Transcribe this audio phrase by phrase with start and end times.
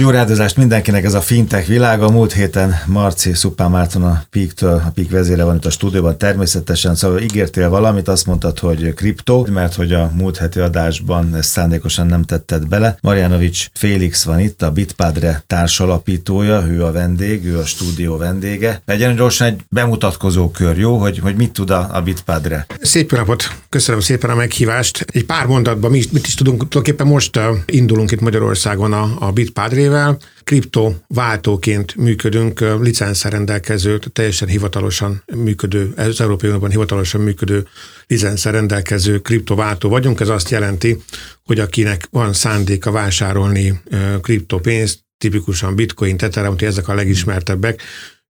[0.00, 2.10] Jó rádozást mindenkinek ez a fintech világa.
[2.10, 6.94] Múlt héten Marci Szupán Márton a Peak-től, a Peak vezére van itt a stúdióban természetesen,
[6.94, 12.06] szóval ígértél valamit, azt mondtad, hogy kriptó, mert hogy a múlt heti adásban ezt szándékosan
[12.06, 12.96] nem tetted bele.
[13.00, 18.82] Marjanovics Félix van itt, a Bitpadre társalapítója, ő a vendég, ő a stúdió vendége.
[18.86, 22.66] Legyen gyorsan egy bemutatkozó kör, jó, hogy, hogy mit tud a, a Bitpadre?
[22.80, 25.06] Szép napot, köszönöm szépen a meghívást.
[25.12, 29.88] Egy pár mondatban mi, mit is tudunk, tulajdonképpen most indulunk itt Magyarországon a, a Bitpadre
[29.90, 30.18] cégével.
[30.44, 37.66] Kriptováltóként működünk, licenszer rendelkező, teljesen hivatalosan működő, az Európai Unióban hivatalosan működő
[38.06, 40.20] licenszer rendelkező kriptováltó vagyunk.
[40.20, 41.02] Ez azt jelenti,
[41.44, 43.80] hogy akinek van szándéka vásárolni
[44.20, 47.82] kriptopénzt, tipikusan bitcoin, ethereum, ezek a legismertebbek,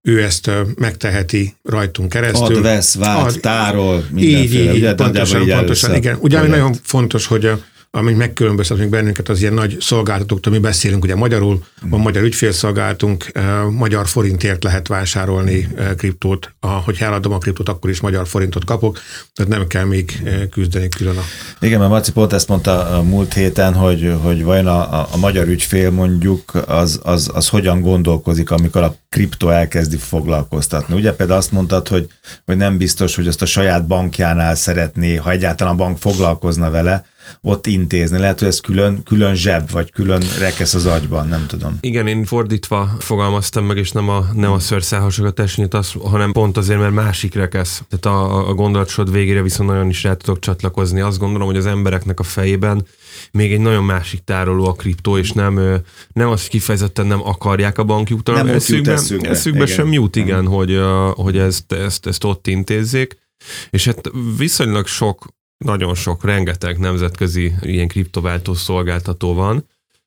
[0.02, 2.56] ő ezt megteheti rajtunk keresztül.
[2.56, 4.42] Ad, vesz, vált, ad, tárol, mindenféle.
[4.42, 6.16] Így, így, ugye, pontosan, pontosan, igen.
[6.20, 7.50] Ugye, ami nagyon fontos, hogy
[7.92, 13.64] ami megkülönböztet bennünket az ilyen nagy szolgáltatóktól, mi beszélünk ugye magyarul, van magyar ügyfélszolgáltunk, eh,
[13.70, 18.98] magyar forintért lehet vásárolni eh, kriptót, hogyha eladom a kriptót, akkor is magyar forintot kapok,
[19.34, 21.22] tehát nem kell még eh, küzdeni külön a...
[21.60, 25.48] Igen, mert Marci pont ezt mondta a múlt héten, hogy, hogy vajon a, a magyar
[25.48, 30.94] ügyfél mondjuk az, az, az hogyan gondolkozik, amikor a kriptó elkezdi foglalkoztatni.
[30.94, 32.06] Ugye például azt mondtad, hogy,
[32.44, 37.04] hogy nem biztos, hogy azt a saját bankjánál szeretné, ha egyáltalán a bank foglalkozna vele,
[37.40, 38.18] ott intézni.
[38.18, 41.78] Lehet, hogy ez külön, külön zseb, vagy külön rekesz az agyban, nem tudom.
[41.80, 46.80] Igen, én fordítva fogalmaztam meg, és nem a, nem a szőrszálhasokat esnyit, hanem pont azért,
[46.80, 47.82] mert másik rekesz.
[47.88, 51.00] Tehát a, a gondolatsod végére viszont nagyon is rá tudok csatlakozni.
[51.00, 52.86] Azt gondolom, hogy az embereknek a fejében
[53.32, 57.84] még egy nagyon másik tároló a kriptó, és nem, nem az kifejezetten nem akarják a
[57.84, 60.80] banki úton, nem eszükbe, eszükbe, eszükbe sem jut, igen, hogy,
[61.14, 63.18] hogy ezt, ezt, ezt ott intézzék.
[63.70, 65.26] És hát viszonylag sok
[65.64, 69.66] nagyon sok, rengeteg nemzetközi ilyen kriptováltó szolgáltató van.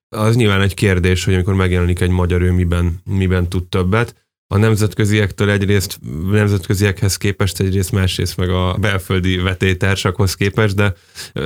[0.09, 4.15] Az nyilván egy kérdés, hogy amikor megjelenik egy magyar, ő miben, miben tud többet.
[4.47, 5.99] A nemzetköziektől egyrészt,
[6.31, 10.93] nemzetköziekhez képest egyrészt, másrészt meg a belföldi vetélytársakhoz képest, de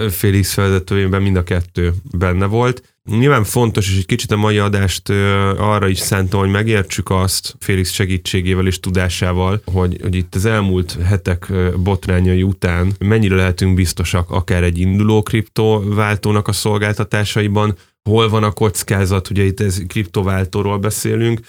[0.09, 2.96] Félix felvezetőjében mind a kettő benne volt.
[3.07, 5.09] Nyilván fontos, és egy kicsit a mai adást
[5.57, 10.97] arra is szántam, hogy megértsük azt Félix segítségével és tudásával, hogy, hogy itt az elmúlt
[11.03, 17.75] hetek botrányai után mennyire lehetünk biztosak akár egy induló kriptováltónak a szolgáltatásaiban,
[18.09, 21.39] hol van a kockázat, ugye itt ez kriptováltóról beszélünk,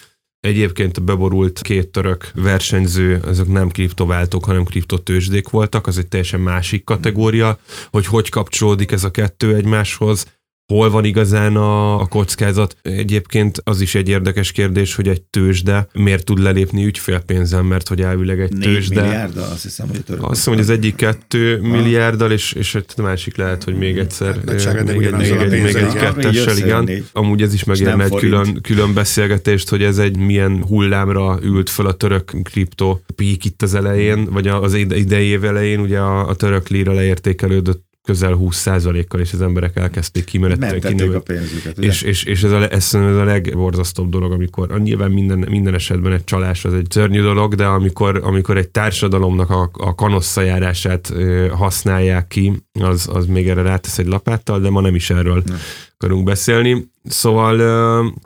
[0.40, 6.40] Egyébként a beborult két török versenyző, azok nem kriptováltók, hanem kriptotősdék voltak, az egy teljesen
[6.40, 7.58] másik kategória,
[7.90, 10.26] hogy hogy kapcsolódik ez a kettő egymáshoz,
[10.72, 12.76] hol van igazán a, a kockázat.
[12.82, 18.00] Egyébként az is egy érdekes kérdés, hogy egy tőzsde miért tud lelépni ügyfélpénzzel, mert hogy
[18.00, 19.00] elvileg egy tőzsde...
[19.00, 23.36] milliárddal, azt hiszem, hogy Azt hiszem, hogy az egyik kettő milliárddal, és, és a másik
[23.36, 27.04] lehet, hogy még egyszer, hát, még, egy, még, egy, még egy kettessel, igen.
[27.12, 31.86] Amúgy ez is megérne egy külön, külön beszélgetést, hogy ez egy milyen hullámra ült föl
[31.86, 36.34] a török kripto pík itt az elején, vagy az idei év elején, ugye a, a
[36.34, 41.14] török lira leértékelődött közel 20%-kal, és az emberek elkezdték kimenetelni.
[41.14, 41.78] a pénzüket.
[41.78, 46.12] És, és, és ez, a, ez, ez a legborzasztóbb dolog, amikor nyilván minden, minden esetben
[46.12, 51.12] egy csalás az egy szörnyű dolog, de amikor, amikor egy társadalomnak a, a kanosszajárását
[51.50, 55.54] használják ki, az, az még erre rátesz egy lapáttal, de ma nem is erről ne.
[55.98, 56.90] Akarunk beszélni.
[57.04, 57.54] Szóval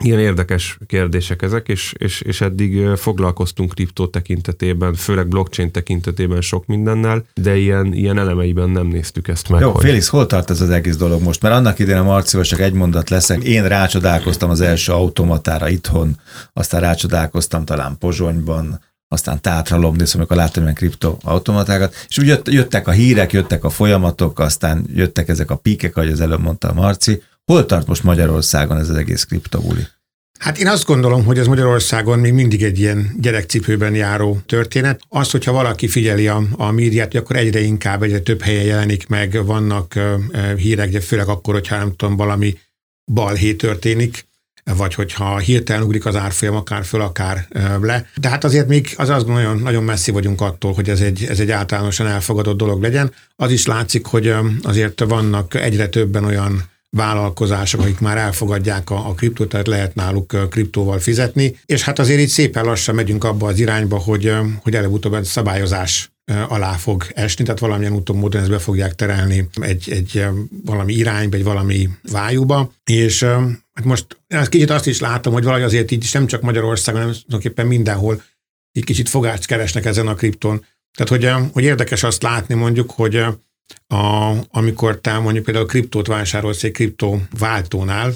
[0.03, 6.65] ilyen érdekes kérdések ezek, és, és, és eddig foglalkoztunk kriptó tekintetében, főleg blockchain tekintetében sok
[6.65, 9.61] mindennel, de ilyen, ilyen elemeiben nem néztük ezt meg.
[9.61, 9.83] Jó, hogy...
[9.83, 11.41] Félix, hol tart ez az egész dolog most?
[11.41, 13.43] Mert annak idején a Marcival csak egy mondat leszek.
[13.43, 16.19] Én rácsodálkoztam az első automatára itthon,
[16.53, 22.91] aztán rácsodálkoztam talán Pozsonyban, aztán Tátra Lomnész, amikor láttam ilyen kriptoautomatákat, és úgy jöttek a
[22.91, 27.21] hírek, jöttek a folyamatok, aztán jöttek ezek a píkek, ahogy az előbb mondta a Marci,
[27.45, 29.81] Hol tart most Magyarországon ez az egész kriptobuli?
[30.39, 35.01] Hát én azt gondolom, hogy ez Magyarországon még mindig egy ilyen gyerekcipőben járó történet.
[35.09, 39.45] Az, hogyha valaki figyeli a, a médiát, akkor egyre inkább, egyre több helyen jelenik meg,
[39.45, 42.57] vannak uh, hírek, de főleg akkor, hogyha nem tudom, valami
[43.05, 44.25] balhé történik,
[44.63, 47.47] vagy hogyha hirtelen ugrik az árfolyam, akár föl, akár
[47.81, 48.07] le.
[48.15, 51.39] De hát azért még az azt nagyon, nagyon messzi vagyunk attól, hogy ez egy, ez
[51.39, 53.13] egy általánosan elfogadott dolog legyen.
[53.35, 54.33] Az is látszik, hogy
[54.63, 60.49] azért vannak egyre többen olyan vállalkozások, akik már elfogadják a, a kriptót, tehát lehet náluk
[60.49, 65.25] kriptóval fizetni, és hát azért így szépen lassan megyünk abba az irányba, hogy, hogy előbb-utóbb
[65.25, 66.11] szabályozás
[66.47, 70.25] alá fog esni, tehát valamilyen úton módon ezt be fogják terelni egy, egy
[70.65, 73.23] valami irányba, egy valami vájúba, és
[73.73, 74.17] hát most
[74.49, 78.21] kicsit azt is látom, hogy valahogy azért így is nem csak Magyarországon, hanem tulajdonképpen mindenhol
[78.71, 80.65] egy kicsit fogást keresnek ezen a kripton.
[80.97, 83.25] Tehát, hogy, hogy érdekes azt látni mondjuk, hogy
[83.87, 88.13] a, amikor te mondjuk például kriptót vásárolsz egy kriptó váltónál,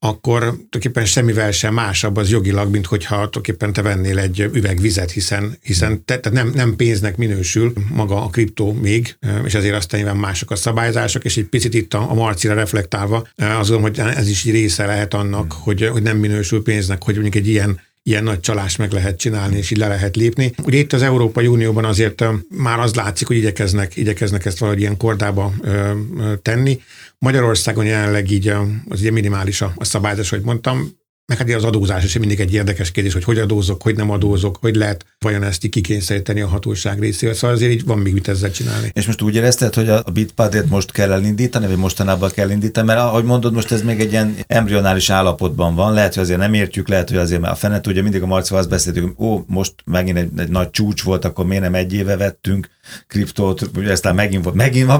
[0.00, 5.10] akkor tulajdonképpen semmivel sem másabb az jogilag, mint hogyha tulajdonképpen te vennél egy üveg vizet,
[5.10, 10.00] hiszen, hiszen te, te nem, nem pénznek minősül maga a kriptó még, és ezért aztán
[10.00, 14.28] nyilván mások a szabályzások, és egy picit itt a, a Marcira reflektálva, az hogy ez
[14.28, 18.40] is része lehet annak, hogy, hogy nem minősül pénznek, hogy mondjuk egy ilyen ilyen nagy
[18.40, 20.52] csalás meg lehet csinálni, és így le lehet lépni.
[20.62, 24.96] Ugye itt az Európai Unióban azért már az látszik, hogy igyekeznek, igyekeznek ezt valahogy ilyen
[24.96, 26.80] kordába ö, ö, tenni.
[27.18, 28.48] Magyarországon jelenleg így
[28.88, 30.96] az ugye minimális a, a szabályzás, hogy mondtam,
[31.26, 34.56] meg hát az adózás is mindig egy érdekes kérdés, hogy hogy adózok, hogy nem adózok,
[34.60, 37.34] hogy lehet vajon ezt így kikényszeríteni a hatóság részéről.
[37.34, 38.90] Szóval azért így van még mit ezzel csinálni.
[38.92, 42.98] És most úgy érezted, hogy a bitpadét most kell elindítani, vagy mostanában kell indítani, mert
[42.98, 45.92] ahogy mondod, most ez még egy ilyen embrionális állapotban van.
[45.92, 48.60] Lehet, hogy azért nem értjük, lehet, hogy azért, mert a fenet ugye mindig a Marcival
[48.60, 52.16] azt beszéltük, ó, most megint egy, egy nagy csúcs volt, akkor miért nem egy éve
[52.16, 52.68] vettünk
[53.06, 54.92] kriptót, ugye aztán megint volt, megint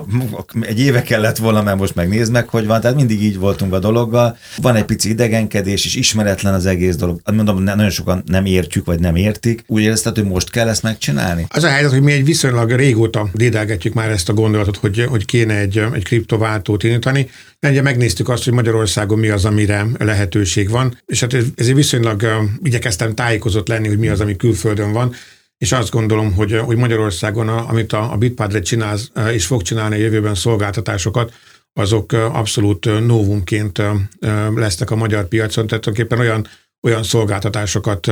[0.60, 3.78] egy éve kellett volna, mert most megnézd meg, hogy van, tehát mindig így voltunk a
[3.78, 4.36] dologgal.
[4.56, 7.20] Van egy pici idegenkedés, és ismeretlen az egész dolog.
[7.32, 9.64] Mondom, nagyon sokan nem értjük, vagy nem értik.
[9.66, 11.46] Úgy érezted, hogy most kell ezt megcsinálni?
[11.48, 15.24] Az a helyzet, hogy mi egy viszonylag régóta dédelgetjük már ezt a gondolatot, hogy, hogy
[15.24, 17.30] kéne egy, egy kriptováltót indítani.
[17.62, 22.26] Ugye megnéztük azt, hogy Magyarországon mi az, amire lehetőség van, és hát ezért viszonylag
[22.62, 25.14] igyekeztem tájékozott lenni, hogy mi az, ami külföldön van
[25.58, 28.98] és azt gondolom, hogy, hogy Magyarországon, amit a, a Bitpadre csinál
[29.32, 31.32] és fog csinálni a jövőben szolgáltatásokat,
[31.72, 33.82] azok abszolút novumként
[34.54, 36.46] lesznek a magyar piacon, tehát tulajdonképpen olyan,
[36.82, 38.06] olyan szolgáltatásokat,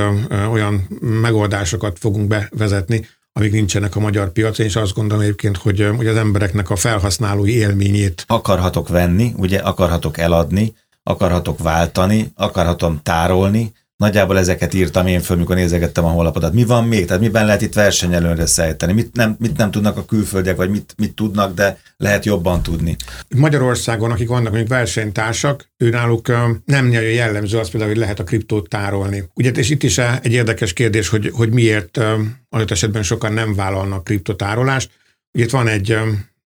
[0.50, 6.06] olyan megoldásokat fogunk bevezetni, amik nincsenek a magyar piacon, és azt gondolom egyébként, hogy, hogy
[6.06, 8.24] az embereknek a felhasználói élményét.
[8.26, 15.56] Akarhatok venni, ugye akarhatok eladni, akarhatok váltani, akarhatom tárolni, Nagyjából ezeket írtam én föl, mikor
[15.56, 16.52] nézegettem a honlapodat.
[16.52, 17.06] Mi van még?
[17.06, 18.93] Tehát miben lehet itt versenyelőre szállítani?
[18.93, 22.96] Mit nem, mit nem tudnak a külföldiek, vagy mit, mit tudnak, de lehet jobban tudni?
[23.37, 26.28] Magyarországon, akik vannak mondjuk versenytársak, ő náluk
[26.64, 29.25] nem nagyon jellemző az például, hogy lehet a kriptót tárolni.
[29.34, 32.00] Ugye, és itt is egy érdekes kérdés, hogy, hogy miért
[32.48, 34.90] adott esetben sokan nem vállalnak kriptotárolást.
[35.32, 35.98] Ugye itt van egy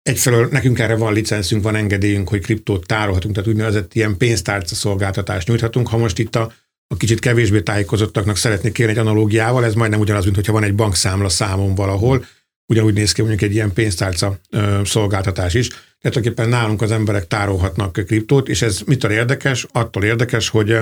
[0.02, 5.48] Egyfelől nekünk erre van licenszünk, van engedélyünk, hogy kriptót tárolhatunk, tehát úgynevezett ilyen pénztárca szolgáltatást
[5.48, 5.88] nyújthatunk.
[5.88, 6.52] Ha most itt a
[6.88, 10.76] a kicsit kevésbé tájékozottaknak szeretnék kérni egy analógiával, ez majdnem ugyanaz, mint hogyha van egy
[10.76, 12.26] bankszámla számon valahol,
[12.68, 15.68] ugyanúgy néz ki mondjuk egy ilyen pénztárca ö, szolgáltatás is.
[15.68, 19.66] Tehát tulajdonképpen nálunk az emberek tárolhatnak kriptót, és ez mitől érdekes?
[19.72, 20.80] Attól érdekes, hogy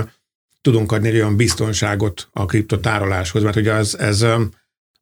[0.62, 4.26] tudunk adni egy olyan biztonságot a kriptotároláshoz, mert ugye az, ez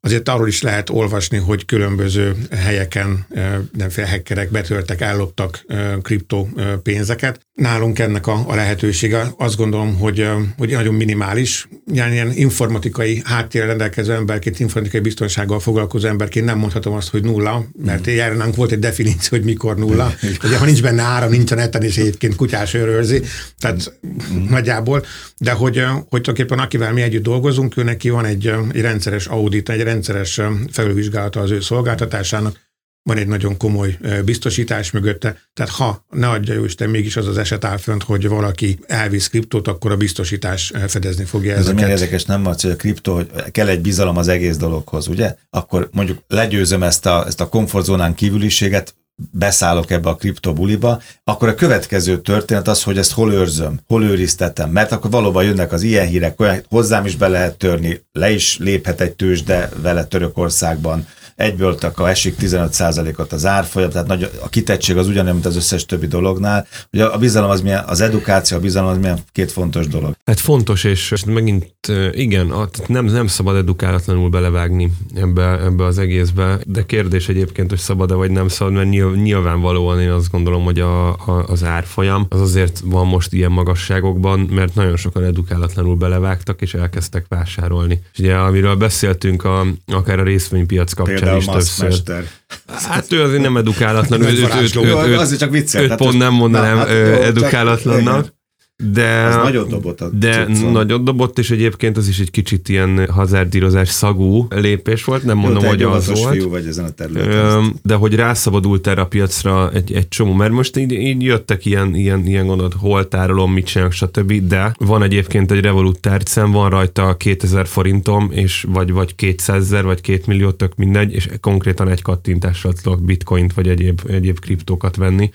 [0.04, 3.26] Azért arról is lehet olvasni, hogy különböző helyeken
[3.72, 5.64] nemféle hackerek betörtek, elloptak
[6.02, 6.48] kriptó
[6.82, 7.40] pénzeket.
[7.54, 11.68] Nálunk ennek a, a lehetősége azt gondolom, hogy, hogy nagyon minimális.
[11.92, 17.64] Ilyen, ilyen informatikai háttérrel rendelkező emberként, informatikai biztonsággal foglalkozó emberként nem mondhatom azt, hogy nulla,
[17.84, 18.14] mert mm.
[18.14, 20.14] járnánk volt egy definíció, hogy mikor nulla.
[20.44, 23.22] Ugye, ha nincs benne ára, nincs a neten, és egyébként kutyás őrőrzi,
[23.58, 24.48] tehát mm.
[24.48, 25.04] nagyjából.
[25.38, 29.68] De hogy, hogy tulajdonképpen akivel mi együtt dolgozunk, ő neki van egy, egy rendszeres audit,
[29.68, 30.40] egy rendszeres
[30.72, 32.62] felülvizsgálata az ő szolgáltatásának,
[33.02, 37.38] van egy nagyon komoly biztosítás mögötte, tehát ha ne adja jó Isten, mégis az az
[37.38, 41.82] eset áll fönt, hogy valaki elvisz kriptót, akkor a biztosítás fedezni fogja Ez ezeket.
[41.82, 45.34] Ez érdekes, nem Marci, hogy a kriptó, hogy kell egy bizalom az egész dologhoz, ugye?
[45.50, 48.94] Akkor mondjuk legyőzöm ezt a, ezt a komfortzónán kívüliséget,
[49.30, 54.70] beszállok ebbe a kriptobuliba, akkor a következő történet az, hogy ezt hol őrzöm, hol őriztetem,
[54.70, 58.58] mert akkor valóban jönnek az ilyen hírek, olyan, hozzám is be lehet törni, le is
[58.58, 64.96] léphet egy tőzsde vele Törökországban, egyből a esik 15%-ot az árfolyam, tehát nagy, a kitettség
[64.96, 66.66] az ugyanolyan, mint az összes többi dolognál.
[66.92, 70.14] Ugye a bizalom az milyen, az edukáció, a bizalom az milyen két fontos dolog.
[70.24, 71.72] Hát fontos, és megint
[72.12, 72.52] igen,
[72.86, 78.30] nem, nem szabad edukálatlanul belevágni ebbe, ebbe az egészbe, de kérdés egyébként, hogy szabad-e vagy
[78.30, 83.06] nem szabad, mert nyilvánvalóan én azt gondolom, hogy a, a, az árfolyam az azért van
[83.06, 88.00] most ilyen magasságokban, mert nagyon sokan edukálatlanul belevágtak, és elkezdtek vásárolni.
[88.12, 92.24] És ugye, amiről beszéltünk a, akár a részvénypiac kapcsán, Például is többször.
[92.66, 94.36] Hát ő azért nem edukálatlan, ő, ő, ő,
[94.74, 95.82] ő, ő, ő, csak viccel.
[95.82, 98.34] Őt pont nem mondanám hát, edukálatlannak.
[98.76, 100.72] De, az nagyon dobott a De cuccon.
[100.72, 105.62] nagyon dobott, és egyébként az is egy kicsit ilyen hazárdírozás szagú lépés volt, nem mondom,
[105.62, 106.34] Jó, hogy az volt.
[106.36, 107.74] Fiú vagy ezen a területen.
[107.82, 111.94] De hogy rászabadult erre a piacra egy, egy csomó, mert most így, így jöttek ilyen,
[111.94, 114.32] ilyen, ilyen gondolat, hol tárolom, mit csinálok, stb.
[114.32, 119.84] De van egyébként egy Revolut tárcám, van rajta 2000 forintom, és vagy, vagy 200 ezer,
[119.84, 124.96] vagy 2 millió, tök mindegy, és konkrétan egy kattintással tudok bitcoint, vagy egyéb, egyéb kriptókat
[124.96, 125.30] venni.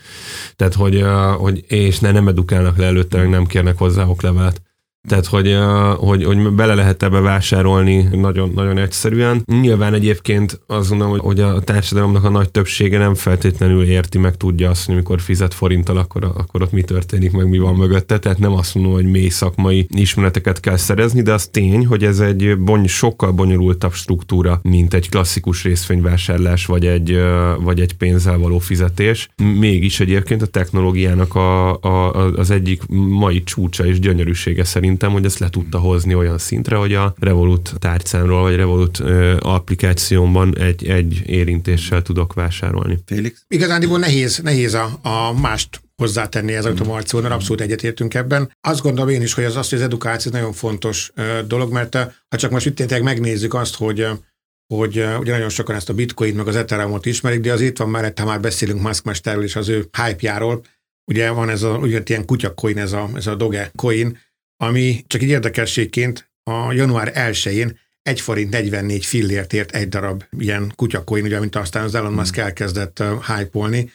[0.55, 1.03] Tehát, hogy,
[1.37, 4.61] hogy és ne, nem edukálnak le előtte, nem kérnek hozzá oklevelet.
[5.09, 5.57] Tehát, hogy,
[5.97, 9.43] hogy, hogy bele lehet ebbe vásárolni nagyon, nagyon egyszerűen.
[9.61, 14.69] Nyilván egyébként azt gondolom, hogy a társadalomnak a nagy többsége nem feltétlenül érti, meg tudja
[14.69, 18.19] azt, hogy amikor fizet forinttal, akkor, akkor ott mi történik, meg mi van mögötte.
[18.19, 22.19] Tehát nem azt mondom, hogy mély szakmai ismereteket kell szerezni, de az tény, hogy ez
[22.19, 27.19] egy bony, sokkal bonyolultabb struktúra, mint egy klasszikus részvényvásárlás, vagy egy,
[27.59, 29.29] vagy egy pénzzel való fizetés.
[29.59, 34.63] Mégis egyébként a technológiának a, a, az egyik mai csúcsa és gyönyörűsége
[34.99, 39.37] szerintem, hogy ezt le tudta hozni olyan szintre, hogy a Revolut tárcámról, vagy Revolut ö,
[39.39, 42.99] applikációmban egy, egy érintéssel tudok vásárolni.
[43.05, 43.43] Félix?
[43.47, 48.51] Igazándiból nehéz, nehéz a, a mást hozzátenni ez a Marció, mert abszolút egyetértünk ebben.
[48.67, 51.11] Azt gondolom én is, hogy az azt, hogy az edukáció nagyon fontos
[51.47, 51.95] dolog, mert
[52.29, 54.07] ha csak most itt megnézzük azt, hogy
[54.73, 57.89] hogy ugye nagyon sokan ezt a bitcoin meg az ethereum ismerik, de az itt van
[57.89, 60.61] már, ha már beszélünk Musk mesterről és az ő hype-járól,
[61.09, 64.17] ugye van ez a, ugye ilyen kutyakoin, ez a, ez a Doge coin,
[64.61, 70.73] ami csak egy érdekességként a január 1-én 1 forint 44 fillért ért egy darab ilyen
[70.75, 72.43] kutyakoin, ugye, mint aztán az Elon Musk hmm.
[72.43, 73.91] elkezdett hype-olni,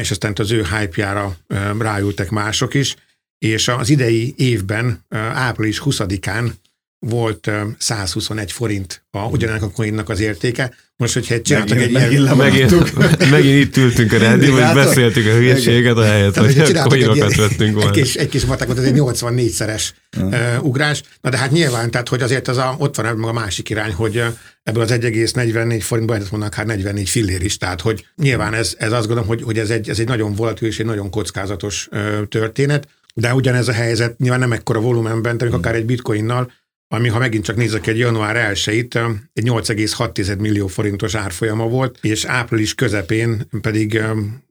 [0.00, 1.36] és aztán az ő hype-jára
[1.78, 2.96] ráültek mások is,
[3.38, 6.50] és az idei évben, április 20-án
[6.98, 10.74] volt 121 forint a, ugyanak a coinnak az értéke.
[10.96, 12.36] Most, hogyha egy csináltak egy ilyen...
[12.36, 12.98] Megint,
[13.30, 17.90] megint itt ültünk a rádió, és beszéltük a hülyeséget, a helyet, hogy coinokat vettünk volna.
[17.90, 21.02] Egy kis, egy kis matekot, ez egy 84-szeres uh, ugrás.
[21.20, 24.22] Na de hát nyilván, tehát hogy azért az a, ott van a másik irány, hogy
[24.62, 28.92] ebből az 1,44 forintból, ezt mondanak, hát 44 fillér is, tehát hogy nyilván ez, ez
[28.92, 32.28] azt gondolom, hogy, hogy ez, egy, ez egy nagyon volatil és egy nagyon kockázatos uh,
[32.28, 36.52] történet, de ugyanez a helyzet nyilván nem ekkora volumenben, tehát akár egy bitcoinnal,
[36.88, 42.24] ami ha megint csak nézek egy január 1-it, egy 8,6 millió forintos árfolyama volt, és
[42.24, 44.02] április közepén pedig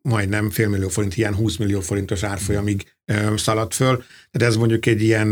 [0.02, 2.96] majdnem félmillió forint, ilyen 20 millió forintos árfolyamig
[3.36, 4.04] szaladt föl.
[4.32, 5.32] Tehát ez mondjuk egy ilyen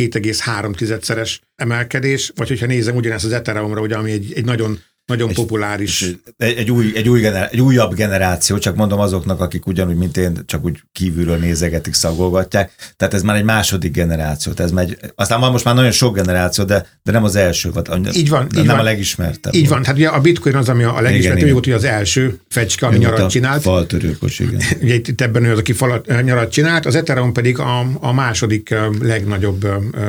[0.00, 4.78] 2,3-szeres emelkedés, vagy hogyha nézem ugyanezt az Ethereumra, ugye, ami egy, egy nagyon
[5.10, 6.02] nagyon egy, populáris.
[6.36, 10.16] Egy, egy, új, egy, új gener, egy újabb generáció, csak mondom azoknak, akik ugyanúgy, mint
[10.16, 12.72] én, csak úgy kívülről nézegetik, szagolgatják.
[12.96, 14.52] Tehát ez már egy második generáció.
[14.52, 17.36] Tehát ez már egy, aztán van most már nagyon sok generáció, de, de nem az
[17.36, 18.78] első, vagy így van, így nem van.
[18.78, 19.54] a legismertebb.
[19.54, 22.86] Így van, hát ugye a bitcoin az, ami a legismertebb, volt, hogy az első fecske,
[22.86, 23.62] ami nyarat csinált.
[23.62, 24.60] Faltörőkos, igen.
[24.82, 28.74] ugye itt ebben ő az, aki falat, nyarat csinált, az Ethereum pedig a, a második
[29.00, 29.66] legnagyobb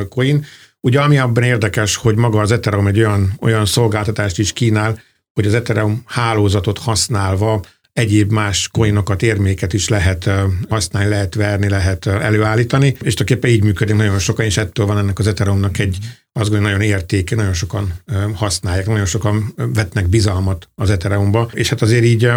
[0.10, 0.46] coin,
[0.82, 5.02] Ugye ami abban érdekes, hogy maga az Ethereum egy olyan, olyan szolgáltatást is kínál,
[5.34, 7.62] hogy az Ethereum hálózatot használva
[7.94, 10.30] egyéb más coinokat, érméket is lehet
[10.70, 15.20] használni, lehet verni, lehet előállítani, és tulajdonképpen így működik nagyon sokan, és ettől van ennek
[15.20, 15.98] az Ethereumnak egy
[16.34, 17.94] azt gondolom, nagyon értéke, nagyon sokan
[18.34, 22.30] használják, nagyon sokan vetnek bizalmat az Ethereumba, és hát azért így,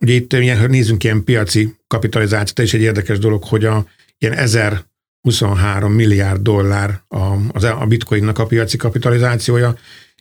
[0.00, 0.32] ugye itt
[0.68, 3.86] nézzünk ilyen piaci kapitalizációt, és egy érdekes dolog, hogy a
[4.18, 4.84] ilyen ezer
[5.26, 7.18] 23 milliárd dollár a,
[7.80, 9.74] a bitcoinnak a piaci kapitalizációja,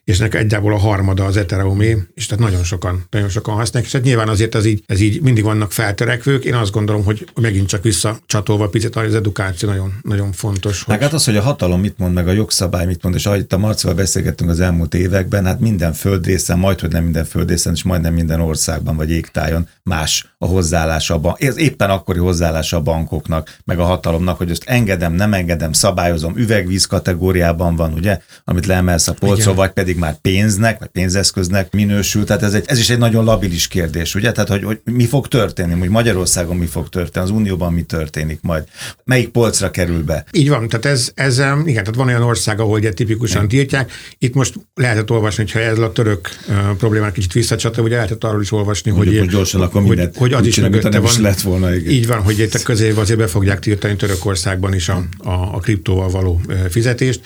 [0.06, 3.98] és ennek egyából a harmada az Ethereumé, és tehát nagyon sokan, nagyon sokan használják, és
[3.98, 6.44] hát nyilván azért ez így, ez így mindig vannak feltörekvők.
[6.44, 10.84] Én azt gondolom, hogy megint csak visszacsatolva picit, az edukáció nagyon, nagyon fontos.
[10.84, 11.00] Hogy...
[11.00, 13.54] Hát az, hogy a hatalom mit mond, meg a jogszabály mit mond, és ahogy itt
[13.54, 17.84] a Marcival beszélgettünk az elmúlt években, hát minden földrészen, majd hogy nem minden földrészen, és
[17.84, 22.82] majdnem minden országban vagy égtájon más a hozzáállása a bank, ez éppen akkori hozzáállása a
[22.82, 28.66] bankoknak, meg a hatalomnak, hogy ezt engedem, nem engedem, szabályozom, üvegvíz kategóriában van, ugye, amit
[28.66, 32.24] leemelsz a polcról, vagy pedig pedig már pénznek, vagy pénzeszköznek minősül.
[32.24, 34.32] Tehát ez, egy, ez is egy nagyon labilis kérdés, ugye?
[34.32, 38.40] Tehát, hogy, hogy mi fog történni, hogy Magyarországon mi fog történni, az Unióban mi történik
[38.42, 38.64] majd,
[39.04, 40.26] melyik polcra kerül be.
[40.32, 43.50] Így van, tehát ez, ez igen, tehát van olyan ország, ahol ugye tipikusan igen.
[43.50, 43.92] tiltják.
[44.20, 48.42] Itt most lehetett olvasni, hogyha ez a török uh, problémák kicsit visszacsatol, ugye lehetett arról
[48.42, 51.12] is olvasni, hogy, hogy, gyorsan akkor hogy, hogy, az is mögötte van.
[51.20, 51.92] lett volna, igen.
[51.94, 55.60] Így van, hogy itt a közév azért be fogják tiltani Törökországban is a, a, a
[55.60, 57.22] kriptóval való fizetést.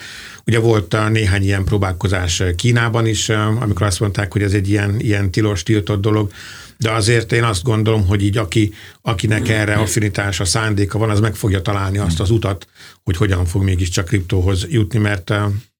[0.50, 5.32] Ugye volt néhány ilyen próbálkozás Kínában is, amikor azt mondták, hogy ez egy ilyen, ilyen
[5.32, 6.32] tilos, tiltott dolog,
[6.78, 11.36] de azért én azt gondolom, hogy így aki, akinek erre affinitása, szándéka van, az meg
[11.36, 12.68] fogja találni azt az utat,
[13.04, 15.30] hogy hogyan fog mégiscsak kriptóhoz jutni, mert,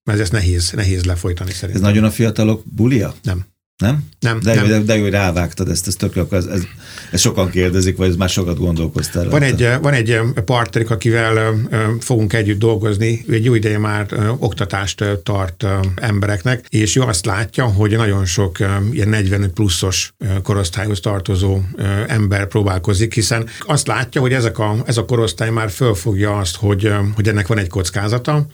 [0.04, 1.84] mert ez nehéz, nehéz lefolytani szerintem.
[1.84, 3.14] Ez nagyon a fiatalok bulia?
[3.24, 3.46] Nem.
[3.80, 4.04] Nem?
[4.20, 4.40] Nem.
[4.40, 4.66] De, nem.
[4.66, 6.64] Jó, de, de jó, hogy rávágtad ezt, ez tök jó, ez, ez,
[7.12, 9.30] ez, sokan kérdezik, vagy ez már sokat gondolkoztál.
[9.30, 11.56] Van egy, van egy partnerik, akivel
[12.00, 14.08] fogunk együtt dolgozni, ő egy jó ideje már
[14.38, 18.58] oktatást tart embereknek, és ő azt látja, hogy nagyon sok
[18.92, 21.60] ilyen 45 pluszos korosztályhoz tartozó
[22.08, 26.92] ember próbálkozik, hiszen azt látja, hogy ezek a, ez a korosztály már fölfogja azt, hogy,
[27.16, 28.48] hogy ennek van egy kockázata,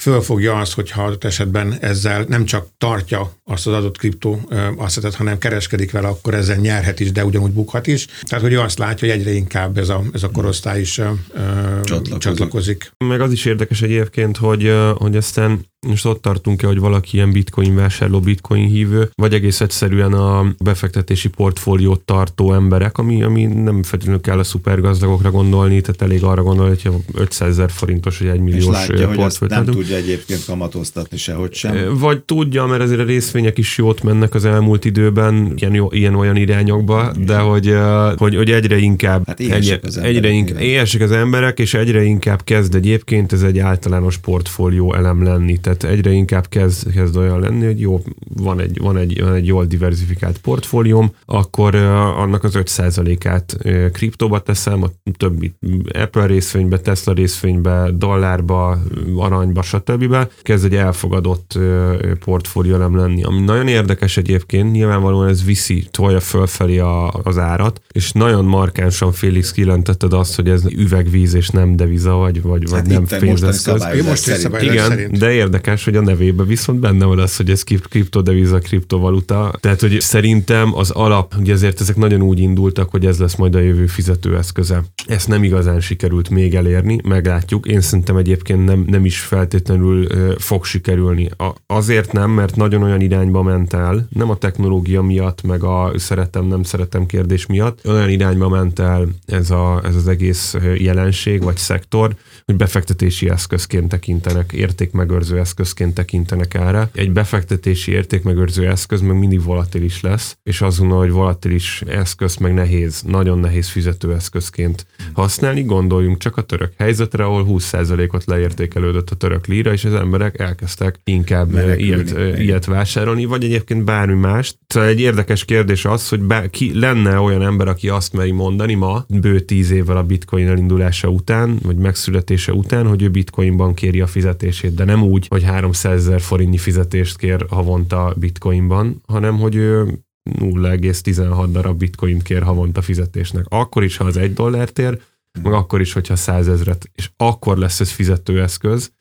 [0.00, 5.38] fölfogja azt, hogyha adott esetben ezzel nem csak tartja azt az adott kriptó asszetet, hanem
[5.38, 8.06] kereskedik vele, akkor ezzel nyerhet is, de ugyanúgy bukhat is.
[8.22, 12.18] Tehát, hogy ő azt látja, hogy egyre inkább ez a, ez a korosztály is csatlakozik.
[12.18, 12.92] csatlakozik.
[12.98, 17.74] Meg az is érdekes egyébként, hogy, hogy aztán most ott tartunk-e, hogy valaki ilyen bitcoin
[17.74, 24.20] vásárló, bitcoin hívő, vagy egész egyszerűen a befektetési portfóliót tartó emberek, ami, ami nem feltétlenül
[24.20, 28.88] kell a szupergazdagokra gondolni, tehát elég arra gondolni, hogy 500 ezer forintos vagy egy milliós
[29.16, 31.98] azt nem tudja egyébként kamatoztatni sehogy sem.
[31.98, 36.36] Vagy tudja, mert azért a részvények is jót mennek az elmúlt időben, ilyen, ilyen olyan
[36.36, 37.74] irányokba, de hogy,
[38.16, 42.44] hogy, hogy egyre inkább hát egyre, az egyre inkább, éhesek az emberek, és egyre inkább
[42.44, 47.64] kezd egyébként ez egy általános portfólió elem lenni tehát egyre inkább kezd, kezd olyan lenni,
[47.64, 48.02] hogy jó,
[48.36, 51.80] van egy, van egy, van egy jól diversifikált portfólióm, akkor uh,
[52.20, 55.54] annak az 5%-át uh, kriptóba teszem, a többi
[55.92, 58.78] Apple részvénybe, Tesla részvénybe, dollárba,
[59.16, 60.16] aranyba, stb.
[60.42, 63.22] Kezd egy elfogadott uh, portfólió nem lenni.
[63.22, 69.12] Ami nagyon érdekes egyébként, nyilvánvalóan ez viszi, tolja fölfelé a, az árat, és nagyon markánsan
[69.12, 74.04] Félix kilentetted azt, hogy ez üvegvíz és nem deviza, vagy, vagy, hát vagy nem pénzeszköz.
[74.06, 74.28] Most
[74.60, 79.52] Igen, de érdekes érdekes, hogy a nevében viszont benne van az, hogy ez kriptodeviza, kriptovaluta.
[79.60, 83.54] Tehát, hogy szerintem az alap, ugye ezért ezek nagyon úgy indultak, hogy ez lesz majd
[83.54, 84.82] a jövő fizetőeszköze.
[85.06, 87.66] Ezt nem igazán sikerült még elérni, meglátjuk.
[87.66, 90.06] Én szerintem egyébként nem, nem is feltétlenül
[90.38, 91.30] fog sikerülni.
[91.36, 95.92] A, azért nem, mert nagyon olyan irányba ment el, nem a technológia miatt, meg a
[95.96, 101.42] szeretem, nem szeretem kérdés miatt, olyan irányba ment el ez, a, ez az egész jelenség,
[101.42, 102.14] vagy szektor,
[102.44, 105.49] hogy befektetési eszközként tekintenek, értékmegőrző eszközként
[105.94, 106.90] tekintenek erre.
[106.94, 113.02] Egy befektetési értékmegőrző eszköz meg mindig volatilis lesz, és gondolom, hogy volatilis eszköz meg nehéz,
[113.02, 115.62] nagyon nehéz fizetőeszközként használni.
[115.62, 121.00] Gondoljunk csak a török helyzetre, ahol 20%-ot leértékelődött a török líra, és az emberek elkezdtek
[121.04, 124.54] inkább ilyet, ilyet vásárolni, vagy egyébként bármi más.
[124.66, 128.74] Szóval egy érdekes kérdés az, hogy be, ki lenne olyan ember, aki azt meri mondani
[128.74, 134.00] ma, bő tíz évvel a bitcoin elindulása után, vagy megszületése után, hogy ő bitcoinban kéri
[134.00, 139.54] a fizetését, de nem úgy, hogy 300 ezer forintnyi fizetést kér havonta bitcoinban, hanem hogy
[139.54, 139.98] ő
[140.38, 143.44] 0,16 darab bitcoint kér havonta fizetésnek.
[143.48, 145.00] Akkor is, ha az egy dollárt ér,
[145.42, 148.92] meg akkor is, hogyha 100 ezret, és akkor lesz ez fizetőeszköz.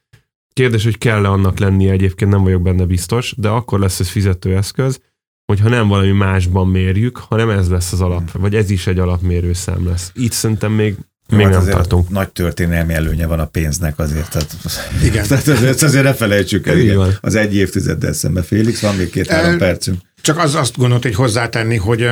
[0.54, 5.02] Kérdés, hogy kell-e annak lennie, egyébként nem vagyok benne biztos, de akkor lesz ez fizetőeszköz,
[5.46, 9.86] hogyha nem valami másban mérjük, hanem ez lesz az alap, vagy ez is egy alapmérőszám
[9.88, 10.12] lesz.
[10.16, 10.96] Itt szerintem még
[11.30, 12.10] még hát nem tartunk.
[12.10, 14.30] Nagy történelmi előnye van a pénznek azért.
[14.30, 14.56] Tehát,
[15.04, 15.28] igen.
[15.28, 16.78] Tehát azért, azért ne felejtsük el.
[16.78, 17.18] Igen.
[17.22, 18.44] Az egy évtizeddel szemben.
[18.44, 20.00] Félix, van még két-három percünk.
[20.22, 22.10] Csak az azt gondolt, hogy hozzátenni, hogy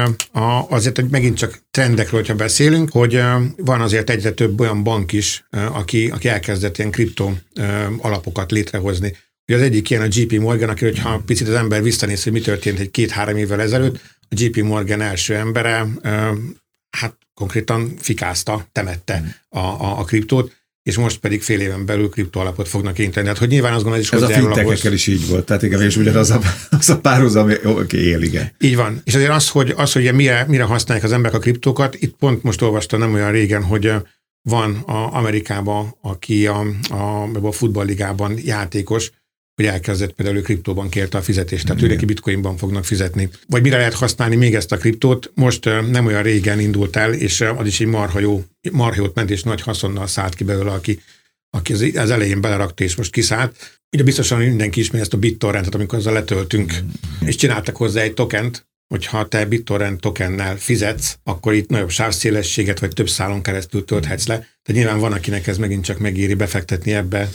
[0.70, 3.22] azért, hogy megint csak trendekről, hogyha beszélünk, hogy
[3.58, 7.38] van azért egyre több olyan bank is, aki, aki elkezdett ilyen kriptó
[7.98, 9.16] alapokat létrehozni.
[9.48, 12.42] Ugye az egyik ilyen a JP Morgan, aki, hogyha picit az ember visszanéz, hogy mi
[12.42, 14.00] történt egy két-három évvel ezelőtt,
[14.30, 15.88] a JP Morgan első embere,
[16.90, 19.60] hát konkrétan fikázta, temette mm.
[19.60, 23.28] a, a, a kriptót, és most pedig fél éven belül kriptoalapot fognak inteni.
[23.28, 25.82] Hát, hogy nyilván azt gondolom, ez is Ez a fintekekkel is így volt, tehát igen,
[25.82, 28.52] és ugyanaz a, az a párhuzam, aki él, igen.
[28.60, 29.02] Így van.
[29.04, 32.44] És azért az, hogy, az, hogy mire, mire használják az emberek a kriptókat, itt pont
[32.44, 33.92] most olvastam nem olyan régen, hogy
[34.42, 39.12] van a Amerikában, aki a, a, a futballligában játékos,
[39.58, 43.30] hogy elkezdett például kriptóban kérte a fizetést, tehát ők bitcoinban fognak fizetni.
[43.48, 45.32] Vagy mire lehet használni még ezt a kriptót?
[45.36, 49.30] Most nem olyan régen indult el, és az is egy marha jó, marha jót ment,
[49.30, 51.02] és nagy haszonnal szállt ki belőle, aki,
[51.50, 53.80] aki az elején belerakta, és most kiszállt.
[53.92, 56.74] Ugye biztosan mindenki ismeri ezt a BitTorrentet, amikor azzal letöltünk,
[57.26, 62.94] és csináltak hozzá egy tokent, hogyha te BitTorrent tokennel fizetsz, akkor itt nagyobb sávszélességet vagy
[62.94, 64.36] több szálon keresztül tölthetsz le.
[64.36, 67.30] Tehát nyilván van, akinek ez megint csak megéri befektetni ebbe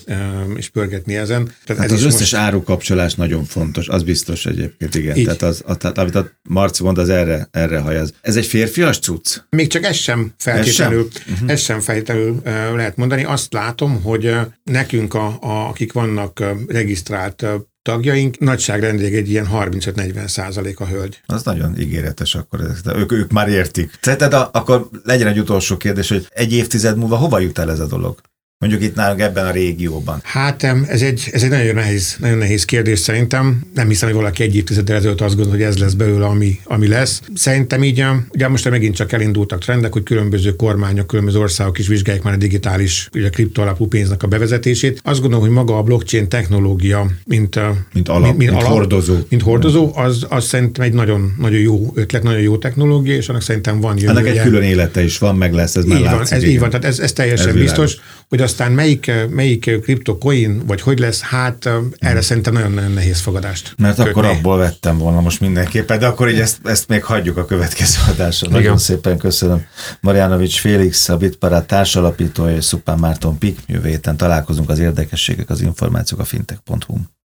[0.56, 1.44] és pörgetni ezen.
[1.64, 2.34] Tehát hát ez az összes most...
[2.34, 5.16] árukapcsolás nagyon fontos, az biztos egyébként, igen.
[5.16, 5.24] Így.
[5.24, 8.14] Tehát, az, a, tehát amit a Marci mond, az erre, erre hajaz.
[8.20, 9.36] Ez egy férfias cucc?
[9.50, 11.50] Még csak ez sem feltétlenül, ez sem, uh-huh.
[11.50, 12.40] ez sem feltétlenül
[12.74, 13.24] lehet mondani.
[13.24, 17.46] Azt látom, hogy nekünk, a, a, akik vannak regisztrált
[17.82, 21.20] tagjaink, nagyságrendileg egy ilyen 35-40 százalék a hölgy.
[21.26, 23.98] Az nagyon ígéretes akkor, de ők, ők már értik.
[24.00, 27.86] Szerinted akkor legyen egy utolsó kérdés, hogy egy évtized múlva hova jut el ez a
[27.86, 28.20] dolog?
[28.62, 30.20] Mondjuk itt nálunk ebben a régióban.
[30.22, 33.60] Hát ez egy, ez egy nagyon nehéz, nagyon nehéz kérdés szerintem.
[33.74, 36.88] Nem hiszem, hogy valaki egy évtizeddel ezelőtt azt gondol, hogy ez lesz belőle, ami, ami
[36.88, 37.22] lesz.
[37.34, 42.24] Szerintem így, ugye most megint csak elindultak trendek, hogy különböző kormányok, különböző országok is vizsgálják
[42.24, 45.00] már a digitális, ugye a kriptoalapú pénznek a bevezetését.
[45.04, 47.58] Azt gondolom, hogy maga a blockchain technológia, mint,
[47.92, 51.60] mint, alap, mint, mint, mint alap, hordozó, mint hordozó az, az szerintem egy nagyon, nagyon
[51.60, 54.18] jó ötlet, nagyon jó technológia, és annak szerintem van jövője.
[54.18, 56.28] Ennek egy külön élete is van, meg lesz, ez már így látszik.
[56.28, 57.96] Van, ez, így van, tehát ez, ez teljesen ez biztos.
[58.32, 62.20] Hogy aztán melyik, melyik kriptokoin, vagy hogy lesz, hát erre hmm.
[62.20, 63.74] szerintem nagyon-nagyon nehéz fogadást.
[63.78, 64.10] Mert kötni.
[64.10, 67.98] akkor abból vettem volna most mindenképpen, de akkor így ezt, ezt még hagyjuk a következő
[68.12, 68.50] adásra.
[68.50, 69.64] Nagyon szépen köszönöm.
[70.00, 73.58] Marjanovics Félix, a Bitparát társalapítója, és Szupán Márton Pik.
[73.66, 76.96] Jövő héten találkozunk az érdekességek, az információk a fintech.hu.